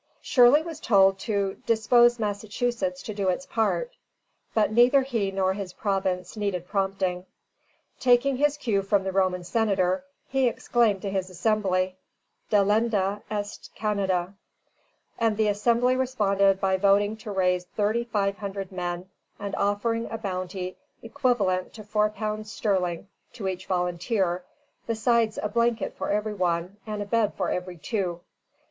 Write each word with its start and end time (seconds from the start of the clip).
Shirley 0.19 0.63
was 0.63 0.79
told 0.79 1.19
to 1.19 1.61
"dispose 1.67 2.17
Massachusetts 2.17 3.03
to 3.03 3.13
do 3.13 3.29
its 3.29 3.45
part;" 3.45 3.91
but 4.51 4.71
neither 4.71 5.03
he 5.03 5.29
nor 5.29 5.53
his 5.53 5.73
province 5.73 6.35
needed 6.35 6.67
prompting. 6.67 7.27
Taking 7.99 8.37
his 8.37 8.57
cue 8.57 8.81
from 8.81 9.03
the 9.03 9.11
Roman 9.11 9.43
senator, 9.43 10.03
he 10.27 10.47
exclaimed 10.47 11.03
to 11.03 11.11
his 11.11 11.29
Assembly, 11.29 11.97
"Delenda 12.49 13.21
est 13.29 13.69
Canada;" 13.75 14.33
and 15.19 15.37
the 15.37 15.47
Assembly 15.49 15.95
responded 15.95 16.59
by 16.59 16.77
voting 16.77 17.15
to 17.17 17.31
raise 17.31 17.65
thirty 17.65 18.03
five 18.03 18.37
hundred 18.39 18.71
men, 18.71 19.07
and 19.37 19.53
offering 19.53 20.09
a 20.09 20.17
bounty 20.17 20.77
equivalent 21.03 21.73
to 21.75 21.83
£4 21.83 22.43
sterling 22.47 23.07
to 23.33 23.47
each 23.47 23.67
volunteer, 23.67 24.43
besides 24.87 25.37
a 25.43 25.47
blanket 25.47 25.93
for 25.93 26.09
every 26.09 26.33
one, 26.33 26.77
and 26.87 27.03
a 27.03 27.05
bed 27.05 27.35
for 27.35 27.51
every 27.51 27.77
two. 27.77 28.21